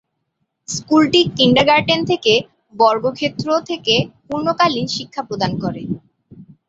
[0.69, 2.33] স্কুলটি কিন্ডারগার্টেন থেকে
[2.75, 3.95] বর্গক্ষেত্র থেকে
[4.27, 5.81] পূর্ণকালীন শিক্ষা প্রদান করে।